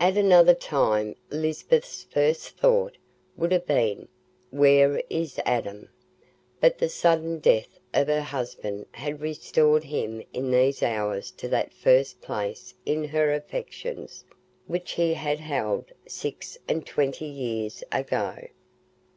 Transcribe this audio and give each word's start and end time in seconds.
At 0.00 0.16
another 0.16 0.54
time 0.56 1.14
Lisbeth's 1.30 2.02
first 2.02 2.58
thought 2.58 2.96
would 3.36 3.52
have 3.52 3.64
been, 3.64 4.08
"Where 4.50 5.00
is 5.08 5.38
Adam?" 5.46 5.88
but 6.60 6.78
the 6.78 6.88
sudden 6.88 7.38
death 7.38 7.78
of 7.94 8.08
her 8.08 8.22
husband 8.22 8.86
had 8.90 9.20
restored 9.20 9.84
him 9.84 10.20
in 10.32 10.50
these 10.50 10.82
hours 10.82 11.30
to 11.36 11.46
that 11.50 11.72
first 11.72 12.20
place 12.20 12.74
in 12.84 13.04
her 13.04 13.32
affections 13.32 14.24
which 14.66 14.90
he 14.94 15.14
had 15.14 15.38
held 15.38 15.92
six 16.08 16.58
and 16.66 16.84
twenty 16.84 17.26
years 17.26 17.84
ago. 17.92 18.34